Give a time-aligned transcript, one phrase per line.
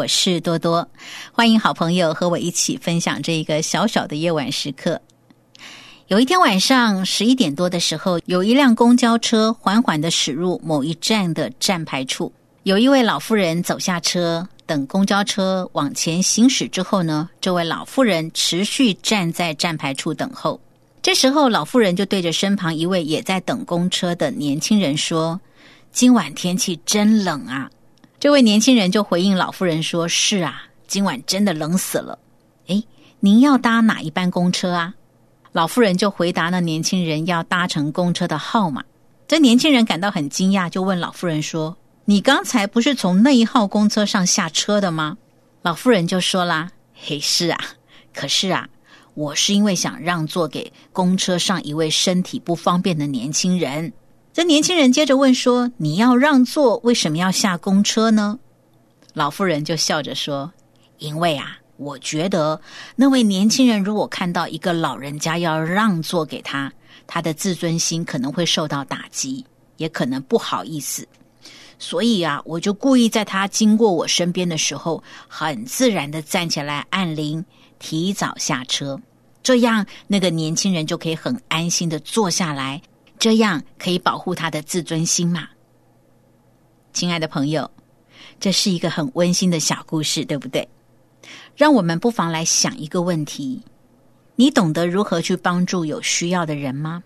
[0.00, 0.88] 我是多多，
[1.30, 4.98] 欢迎好朋友和我一起分享这一个小小的夜晚时刻。
[6.08, 20.58] 有一天晚上十一点多的时候，有一辆公交车缓缓的驶入某一站的站牌处，有一位老妇人走下车，等公交车往前行驶之后呢，这位老妇人持续站在站牌处等候。
[21.02, 25.38] 这时候，老妇人就对着身旁一位也在等公车的年轻人说
[25.92, 27.70] ：“今晚天气真冷啊。”
[28.20, 32.18] 这位年轻人就回应老妇人说：“是啊，今晚真的冷死了。
[32.66, 32.84] 哎，
[33.18, 34.92] 您要搭哪一班公车啊？”
[35.52, 38.84] 老妇人就回答那年轻人要搭乘公车的号码。
[39.26, 45.16] 这年轻人感到很惊讶，就问老妇人说：“你刚才不是从那一号公车上下车的吗？”
[45.62, 47.58] 老妇人就说啦：“嘿，是啊，
[48.12, 48.68] 可是啊，
[49.14, 53.90] 我是因为想让座给公车上一位身体不方便的年轻人。”
[54.32, 58.38] 这年轻人接着问说：“你要让座，为什么要下公车呢？”
[59.12, 60.52] 老妇人就笑着说
[60.98, 62.60] ：“因为啊，我觉得
[62.94, 66.72] 那位年轻人如果看到一个老人家要让座给他，
[67.08, 69.44] 他的自尊心可能会受到打击，
[69.78, 71.06] 也可能不好意思。
[71.80, 77.44] 所以啊，我就故意在他经过我身边的时候，很自然的站起来按铃，
[77.80, 78.96] 提早下车，
[79.42, 82.80] 这样那个年轻人就可以很安心的坐下来。”
[83.20, 85.46] 这样可以保护他的自尊心嘛？
[86.94, 87.70] 亲爱的朋友，
[88.40, 90.66] 这是一个很温馨的小故事，对不对？
[91.54, 93.62] 让我们不妨来想一个问题：
[94.36, 97.04] 你懂得如何去帮助有需要的人吗？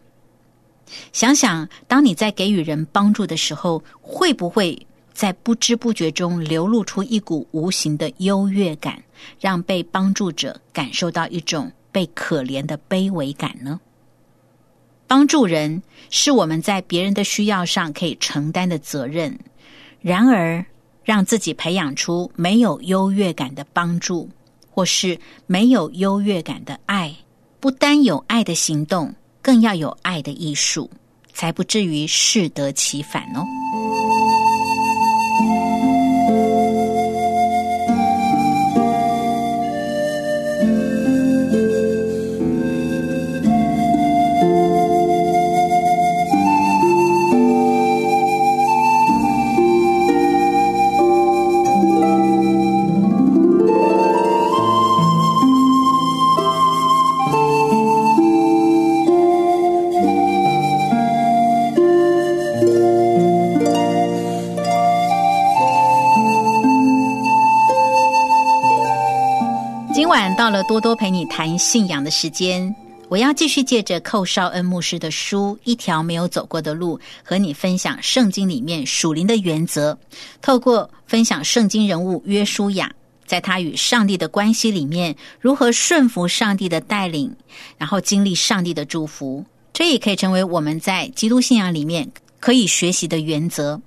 [1.13, 9.03] 想想，当你在给予人帮助的时候，会不会在不知不觉中流露出一股无形的优越感，
[9.41, 13.81] 让被帮助者感受到一种被可怜的卑微感呢？
[15.07, 19.39] 帮助人是我们在别人的需要上可以承担的责任。
[20.01, 20.65] 然而，
[21.03, 24.29] 让自己培养出没有优越感的帮助，
[24.71, 27.15] 或是没有优越感的爱，
[27.61, 30.91] 不单有爱的行动，更要有爱的艺术，
[31.33, 33.45] 才不至于适得其反哦。
[70.37, 72.75] 到了多多陪你谈信仰的时间，
[73.09, 79.97] 我要继续借着寇绍恩牧师的书《一条没有走过的路》，和你分享圣经里面属灵的原则。
[80.43, 82.91] 透过分享圣经人物约书亚，
[83.25, 87.35] 在他与上帝的关系里面，如何顺服上帝的带领，
[87.79, 93.81] 然后经历上帝的祝福，这也可以成为我们在基督信仰里面可以学习的原则。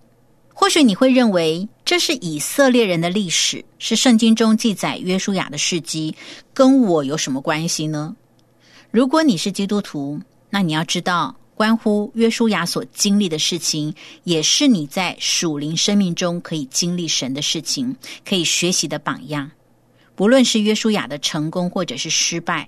[0.54, 6.14] 或许你会认为这是以色列人的历史，是圣经中记载约书亚的事迹，
[6.54, 8.14] 跟我有什么关系呢？
[8.92, 10.20] 如果你是基督徒，
[10.50, 13.96] 那你要知道，关乎约书亚所经历的事情，
[14.26, 17.96] 也是你在属灵生命中可以经历神的事情，
[18.26, 19.50] 可以学习的榜样。
[20.14, 22.68] 不论是约书亚的成功或者是失败，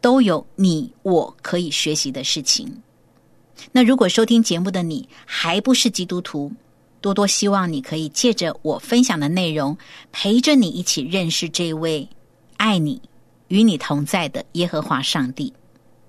[0.00, 2.82] 都有你我可以学习的事情。
[3.70, 6.52] 那如果收听节目的你还不是基督徒，
[7.00, 9.76] 多多希望你可以借着我分享的内容，
[10.12, 12.08] 陪着你一起认识这位
[12.56, 13.00] 爱你、
[13.48, 15.52] 与你同在的耶和华上帝。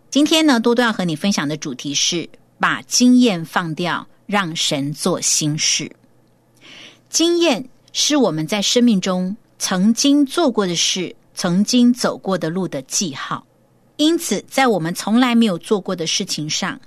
[0.10, 2.28] 今天呢，多多要和你分享的主题是
[2.60, 5.90] 把经验放掉，让神做新事。
[7.10, 13.46] 经验是我们在生命中曾经做过的事，曾经走过的路的记号。
[13.98, 16.80] 因此，在我们从来没有做过的事情上，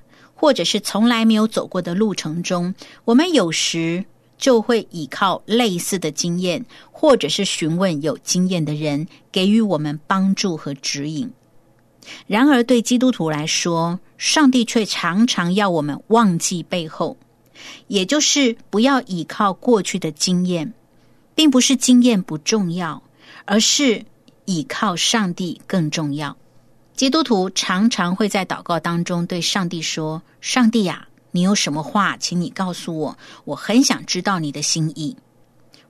[0.45, 2.75] 或者是从来没有走过的路程中，
[3.07, 4.05] 我们有时
[4.37, 11.33] 就会依靠类似的经验，或者是询问有经验的人，给予我们帮助和指引。
[12.27, 17.17] 然而，对基督徒来说，上帝却常常要我们忘记背后，
[17.87, 20.75] 也就是不要依靠过去的经验，
[21.35, 23.03] 并不是经验不重要，
[23.47, 24.05] 而是
[24.45, 26.37] 依靠上帝更重要。
[26.97, 35.17] 基督徒常常会在祷告当中对上帝说：“上帝呀，你有什么话，请你告诉我，我很想知道你的心意。”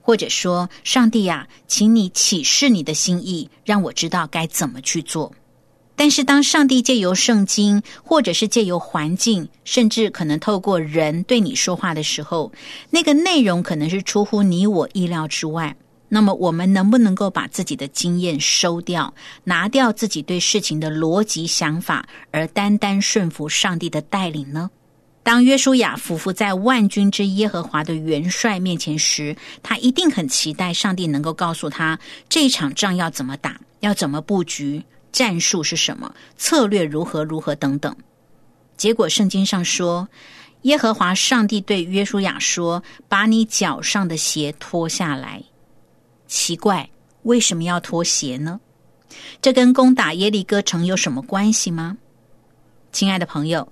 [0.01, 5.31] 或者说：“上帝呀，请你启示你的心意，让我知道该怎么去做。”
[5.95, 12.51] 但是，当上帝借由圣经，或者是借由环境，甚至可能透过人对你说话的时候，
[12.89, 15.75] 那个内容可能是出乎你我意料之外。
[16.07, 19.13] 那么，我们能不能够把自己的经验收掉，
[19.43, 24.69] 拿掉自己对事情的逻辑想法，而单单顺服上帝的带领呢？
[25.23, 31.99] 当约书亚俯伏在万军之耶和华的元帅面前时，他一定很期待上帝能够告诉他
[32.29, 34.83] 这场仗要怎么打，要怎么布局。
[35.11, 36.13] 战术是什么？
[36.37, 37.23] 策略如何？
[37.23, 37.95] 如何等等？
[38.77, 40.07] 结果圣经上说，
[40.61, 45.41] 耶和华上帝对约书亚说：“把你脚上的鞋脱下来。”
[46.27, 46.89] 奇怪，
[47.23, 48.59] 为什么要脱鞋呢？
[49.41, 51.97] 这跟攻打耶利哥城有什么关系吗？
[52.91, 53.71] 亲爱的朋友，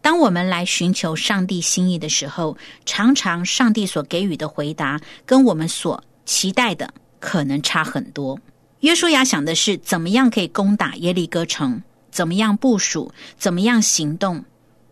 [0.00, 8.38] 当我们来寻求上帝心意的时候，常常上帝所给予的回答跟我们所期待的可能差很多。
[8.80, 14.44] 约书亚想的是怎么样可以攻打耶利哥城，怎么样部署，怎么样行动。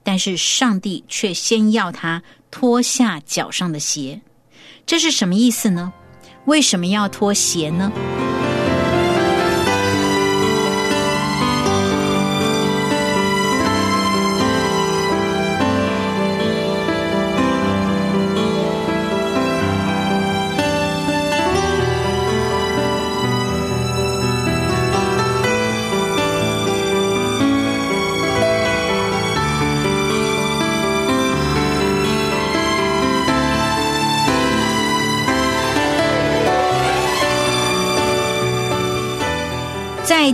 [0.03, 2.21] 但是上帝却先要他
[2.51, 4.21] 脱下脚上的鞋，
[4.85, 5.93] 这是什么意思呢？
[6.47, 7.93] 为什么要脱鞋呢？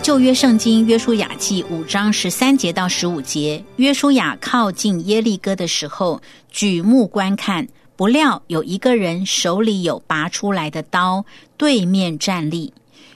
[0.01, 7.67] 旧约圣经约书亚记五章十三节到十五节，约书亚靠近耶利哥的时候，举目观看，
[7.97, 11.25] 不料有一个人手里有拔出来的刀，
[11.57, 12.73] 对面站立。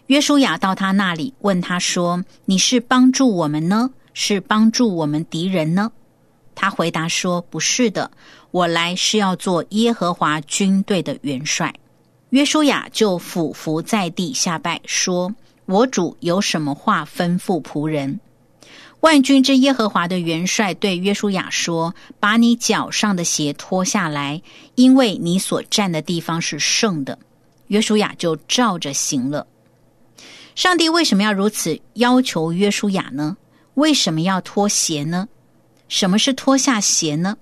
[0.06, 5.92] 约书亚到他那里，问他说：“你是帮助我们呢，是帮助我们敌人呢？”
[6.54, 8.10] 他回答说：“不是的，
[8.50, 11.72] 我来是要做耶和华军队的元帅。”
[12.30, 15.32] 约书亚就俯伏在地下拜说。
[15.72, 18.20] 我主有什么话吩咐仆人？
[19.00, 24.42] 万军之耶和华的元帅对约书亚说：“把你脚上的鞋脱下来，
[24.74, 27.18] 因为你所站的地方是圣的。”
[27.68, 29.46] 约书亚就照着行了。
[30.54, 33.38] 上帝为什么要如此要求约书亚呢？
[33.74, 35.26] 为什么要脱鞋呢？
[35.88, 37.38] 什么是脱下鞋呢？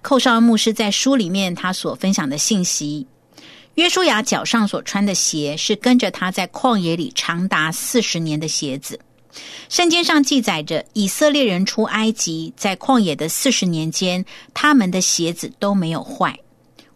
[0.00, 3.06] 寇少恩牧师在书里面他所分享的信息。
[3.74, 9.00] 约书亚脚上所穿的鞋是跟着他在旷野里长达四十年的鞋子。
[9.68, 16.36] 圣经上记载着，以色列人出埃及在旷野的四十年间，他们的鞋子都没有坏。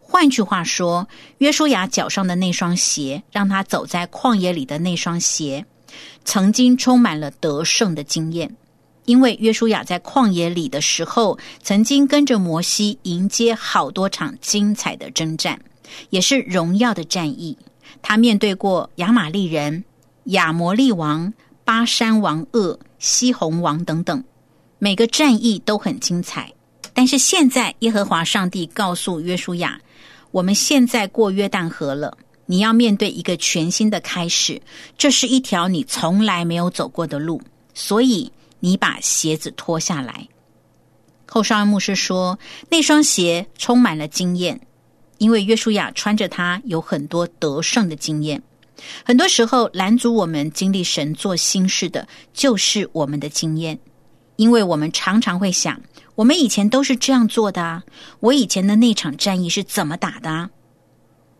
[0.00, 5.64] 换句话说，约书亚脚上的那双鞋，让他走在旷野里的那双鞋，
[6.24, 8.54] 曾经充满了得胜的经验。
[9.06, 15.60] 因为约书亚在旷野里的时候，曾经跟着摩西迎接好多场精彩的征战。
[16.10, 17.56] 也是荣耀的战役，
[18.02, 19.84] 他面对过亚玛利人、
[20.24, 21.32] 亚摩利王、
[21.64, 24.22] 巴山王鄂、西红王等等，
[24.78, 26.52] 每个战役都很精彩。
[26.92, 29.80] 但是现在，耶和华上帝告诉约书亚
[30.30, 34.62] ：“我们现在过约旦河了，你要面对一个全新的开始，
[34.96, 37.42] 这是一条你从来没有走过的路，
[37.74, 40.28] 所以你把鞋子脱下来。”
[41.26, 42.38] 后少安牧师说
[42.70, 44.60] ：“那双鞋充满了经验。”
[45.18, 48.42] 因为约书亚穿着它有很多得胜的经验，
[49.04, 53.78] 很多时候拦阻我们经历神做新事的，就是我们的经验。
[54.36, 55.80] 因为我们常常会想，
[56.16, 57.84] 我们以前都是这样做的啊，
[58.18, 60.50] 我以前的那场战役是怎么打的啊？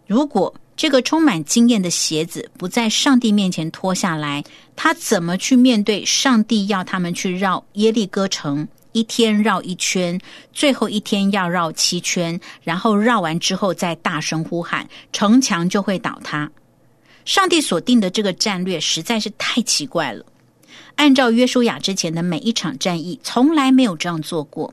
[0.07, 4.45] 如果这个充满经验的鞋子不在上帝面前脱下来，
[4.77, 8.69] 他怎么去面对上帝要他们去绕耶利哥城？
[8.95, 10.19] 一天绕一圈，
[10.53, 16.51] 最后一天要绕七圈，然后绕完之后再大声呼喊，城墙就会倒塌。
[17.25, 20.25] 上帝所定的这个战略实在是太奇怪了。
[20.95, 24.73] 按照约书亚之前的每一场战役，从来没有这样做过。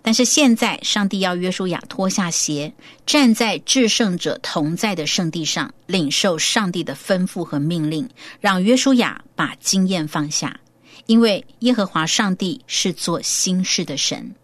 [0.00, 2.72] 但是现在，上帝要约书亚脱下鞋，
[3.04, 8.08] 站在至圣者同在的圣地上，领受上帝的吩咐和命令，
[8.40, 10.58] 让约书亚把经验放下，
[11.08, 14.34] 因为耶和华上帝是做新事的神。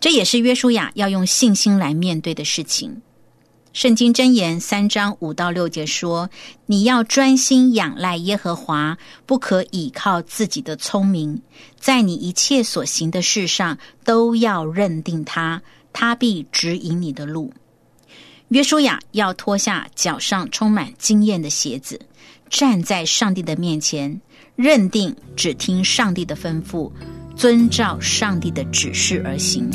[0.00, 3.02] 这也是约书亚要用信心来面对的事情。
[3.72, 6.28] 圣经箴言三章五到六节说
[6.64, 11.42] ：“你要专心仰赖耶和华，不可倚靠自己的聪明，
[11.78, 17.52] 在你一切所行的事上都要认定他，他必指引你的路。”
[18.48, 22.00] 约书亚要脱下脚上充满经验的鞋子，
[22.48, 24.20] 站在上帝的面前，
[24.60, 26.92] 认定只听上帝的吩咐，
[27.34, 29.70] 遵照上帝的指示而行。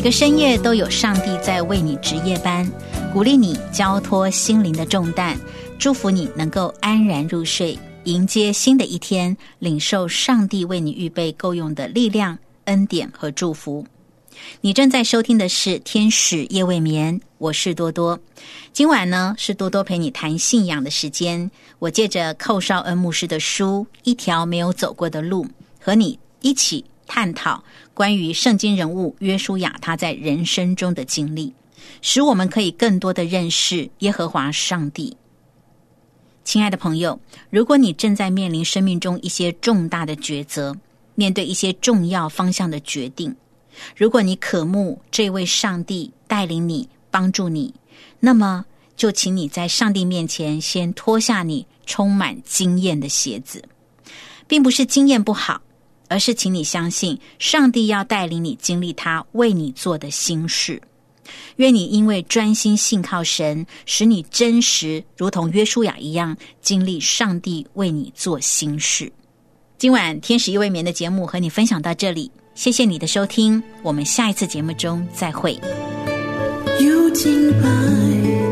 [0.00, 2.66] 每个深夜都有上帝在为你值夜班，
[3.12, 5.38] 鼓励你交托心灵的重担，
[5.78, 13.86] 祝福你能够安然入睡，迎接新的一天，领受上帝为你预备够用的力量、恩典和祝福。
[14.62, 18.18] 你正在收听的是《天使夜未眠》，我是多多。
[18.72, 25.44] 今晚呢是多多陪你谈信仰的时间，我借着寇绍恩牧师的书《一条没有走过的路》，
[25.78, 26.82] 和你一起。
[27.10, 31.52] 探讨关于圣经人物约书亚他在人生中的经历，
[32.02, 35.16] 使我们可以更多的认识耶和华上帝。
[36.44, 37.18] 亲爱的朋友，
[37.50, 40.76] 如果你正在面临生命中一些重大的抉择，
[41.16, 43.34] 面对一些重要方向的决定，
[43.96, 47.74] 如果你渴慕这位上帝带领你、帮助你，
[48.20, 48.64] 那么
[48.96, 53.64] 就请你在上帝面前先脱下你充满经验的鞋子，
[54.46, 55.60] 并不是经验不好。
[56.10, 60.82] 而是，请你相信，上帝要带领你经历他为你做的心事。
[61.56, 69.10] 愿你因为专心信靠神，使你真实如同约书亚一样，经历上帝为你做心事。
[69.78, 75.52] 今晚天使一未眠的节目和你分享到这里，谢谢你的收听，我们下一次节目中再会。
[76.80, 77.68] 有敬拜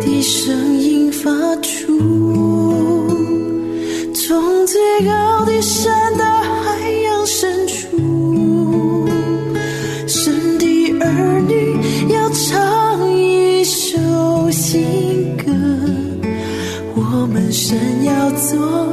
[0.07, 1.99] 的声音发出，
[4.15, 6.08] 从最高的山
[18.49, 18.88] 神